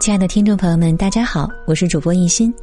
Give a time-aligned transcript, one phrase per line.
[0.00, 2.54] 亲爱的听众朋友们，大家好，我是主播一心，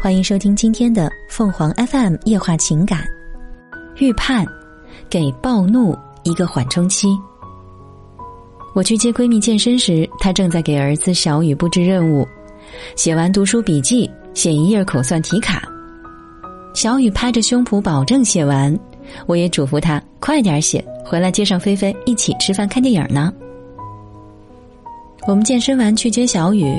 [0.00, 3.02] 欢迎收听今天的凤凰 FM 夜话情感。
[3.96, 4.46] 预判，
[5.08, 7.08] 给暴怒一个缓冲期。
[8.74, 12.28] 我去接闺蜜健身时，她正在给儿子小雨布置任务，
[12.94, 15.66] 写完读书笔记，写一页口算题卡。
[16.74, 18.78] 小雨拍着胸脯保证写完，
[19.26, 23.32] 我也嘱咐他快点写，回来接上菲菲一起吃饭看电影呢。
[25.26, 26.76] 我们健身完去接小雨，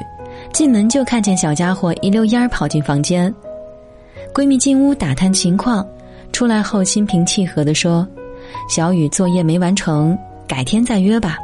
[0.51, 3.33] 进门就看见小家伙一溜烟儿跑进房间。
[4.33, 5.85] 闺蜜进屋打探情况，
[6.33, 8.05] 出来后心平气和地说
[8.67, 11.37] ：“小雨作业没完成，改天再约吧。”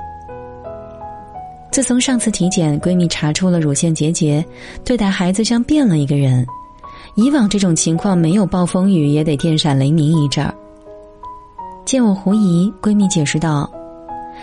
[1.71, 4.43] 自从上次体检，闺蜜查出了乳腺结节，
[4.83, 6.45] 对待孩子像变了一个人。
[7.15, 10.53] 以往这种情况没有暴风雨也得电闪雷鸣一阵儿。
[11.85, 13.69] 见我狐疑，闺蜜解释道：“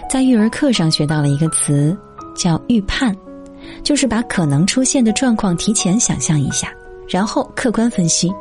[0.09, 1.95] 在育儿课上学到了一个词。”
[2.37, 3.17] 叫预判，
[3.83, 6.73] 就是把可能出现的状况提前想象一下，
[7.09, 8.33] 然后客观分析。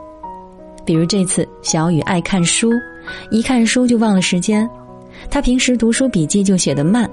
[0.85, 2.71] 比如这次小雨爱看书，
[3.31, 4.69] 一看书就忘了时间，
[5.31, 7.09] 他平时读书笔记就写得慢。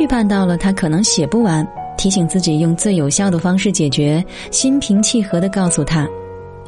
[0.00, 1.64] 预判到了他可能写不完，
[1.96, 6.08] 提醒自己用最有效的方式解决，心平气和的告诉他，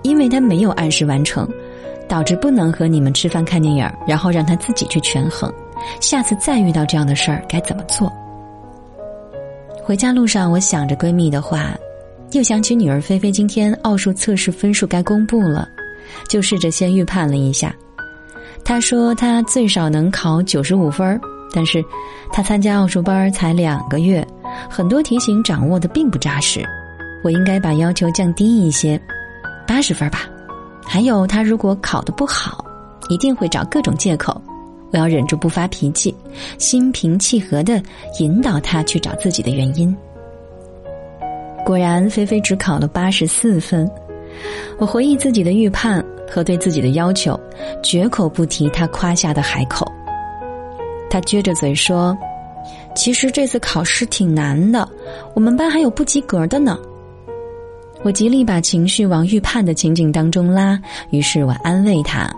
[0.02, 1.48] 因为他没有按时完成，
[2.08, 5.52] 导致不能和你们吃饭看电影，然后让他自己去权衡，
[6.00, 8.12] 下次再遇到这样的事儿该怎么做。
[9.86, 11.72] 回家路上，我想着闺蜜的话，
[12.32, 15.68] 又想起女儿菲菲今天奥数测试分数该公布了，
[16.28, 17.72] 就试着先预判了一下。
[18.64, 21.20] 她说她最少能考九十五分
[21.54, 21.84] 但是
[22.32, 24.26] 她参加奥数班才两个月，
[24.68, 26.66] 很多题型掌握的并不扎实。
[27.22, 29.00] 我应该把要求降低一些，
[29.68, 30.28] 八十分吧。
[30.84, 32.64] 还有，她如果考得不好，
[33.08, 34.42] 一定会找各种借口。
[34.96, 36.14] 要忍住不发脾气，
[36.58, 37.82] 心平气和的
[38.18, 39.94] 引导他去找自己的原因。
[41.64, 43.90] 果然，菲菲只考了八十四分。
[44.78, 47.38] 我回忆自己的预判和对自己的要求，
[47.82, 49.90] 绝口不提他夸下的海口。
[51.08, 52.16] 他撅着嘴说
[52.94, 54.86] ：“其实这次考试挺难的，
[55.34, 56.78] 我们班还有不及格的呢。”
[58.04, 60.78] 我极力把情绪往预判的情景当中拉，
[61.10, 62.30] 于是我安慰他。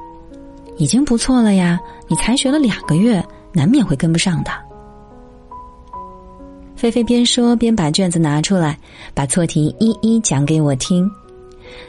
[0.78, 1.78] 已经不错了呀，
[2.08, 3.22] 你才学了两个月，
[3.52, 4.50] 难免会跟不上的。
[6.76, 8.78] 菲菲边说边把卷子拿出来，
[9.12, 11.10] 把错题一一讲给我听。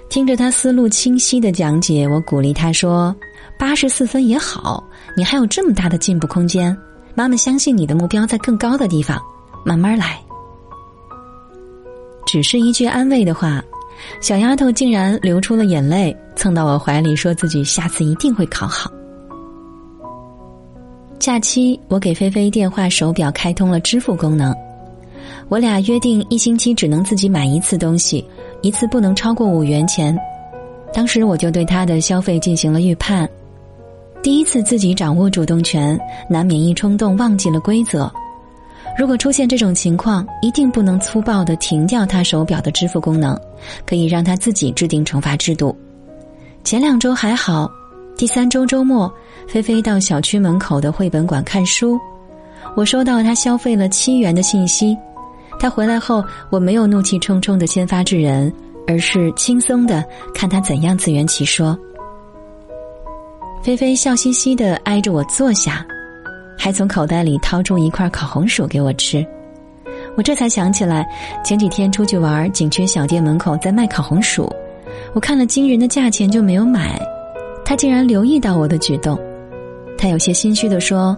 [0.10, 3.16] 听着他思路清晰的讲解，我鼓励他说
[3.60, 4.84] ：“八十四分也好，
[5.16, 6.76] 你还有这么大的进步空间。
[7.14, 9.22] 妈妈相信你的目标在更高的地方，
[9.64, 10.20] 慢慢来。”
[12.26, 13.64] 只是一句安慰的话。
[14.22, 18.92] 小丫头竟然流出了眼泪，蹭到我怀里，说自己下次一定会考好。
[21.20, 24.56] 假期，我给菲菲电话手表开通了支付功能，
[25.50, 28.24] 我俩约定一星期只能自己买一次东西，
[28.62, 30.18] 一次不能超过五元钱。
[30.94, 33.30] 当时我就对她的消费进行了预判，
[34.24, 36.00] 第一次自己掌握主动权，
[36.30, 38.12] 难免一冲动忘记了规则。
[39.00, 43.34] 如果出现这种情况，一定不能粗暴的停掉他手表的支付功能，
[43.86, 45.74] 可以让他自己制定惩罚制度。
[46.66, 47.72] 前两周还好，
[48.18, 49.10] 第三周周末，
[49.48, 51.98] 菲菲到小区门口的绘本馆看书，
[52.76, 54.98] 我收到他消费了七元的信息。
[55.62, 58.54] 他回来后，我没有怒气冲冲的先发制人，
[58.86, 60.04] 而是轻松的
[60.36, 61.74] 看他怎样自圆其说。
[63.64, 65.86] 菲菲笑嘻嘻的挨着我坐下。
[66.62, 69.26] 还从口袋里掏出一块烤红薯给我吃，
[70.18, 71.08] 我这才想起来
[71.42, 74.52] 前几天出去玩，景区小店门口在卖烤红薯，
[75.14, 77.02] 我看了惊人的价钱就没有买，
[77.64, 79.18] 他竟然留意到我的举动，
[79.98, 81.18] 他有些心虚的说：“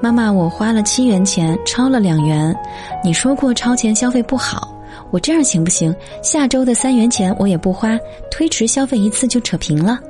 [0.00, 2.56] 妈妈，我花了七元钱，超了两元，
[3.04, 4.74] 你说过超前消费不好，
[5.10, 5.94] 我这样行不行？
[6.22, 7.98] 下周的三元钱我也不花，
[8.30, 10.00] 推迟消费一次就扯平了。”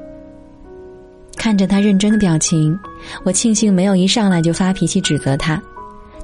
[1.37, 2.79] 看着他认真的表情，
[3.23, 5.61] 我庆幸没有一上来就发脾气指责他，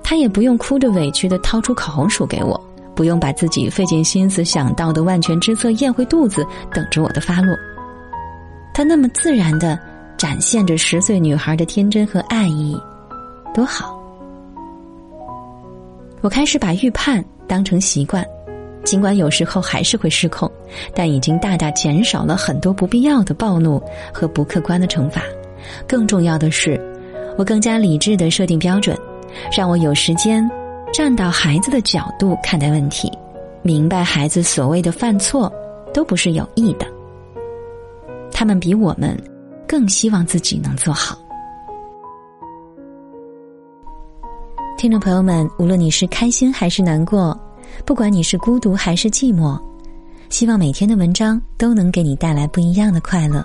[0.02, 2.60] 他也不用哭着委屈的掏出烤红薯给我，
[2.94, 7.56] 不用把自己费尽心思想到的万全之策咽回肚子，等着我的发落。
[8.72, 9.78] 他那么自然的
[10.16, 12.80] 展现着十岁女孩的天真和爱意，
[13.54, 13.98] 多好。
[16.20, 18.24] 我开始把预判当成习惯。
[18.82, 20.50] 尽管有时候还是会失控，
[20.94, 23.80] 但已经大大减少了很多不必要的暴怒
[24.12, 25.22] 和不客观的惩罚。
[25.86, 26.80] 更重要的是，
[27.36, 28.96] 我更加理智的设定标准，
[29.56, 30.48] 让我有时间
[30.92, 33.10] 站到孩子的角度看待问题，
[33.62, 35.52] 明白孩子所谓的犯错
[35.92, 36.86] 都不是有意的，
[38.32, 39.16] 他们比我们
[39.66, 41.18] 更希望自己能做好。
[44.76, 47.38] 听众朋友们，无论你是开心还是难过。
[47.84, 49.60] 不管你是孤独还是寂寞，
[50.28, 53.44] 希望每天的文章都能给你带来不一样的快乐。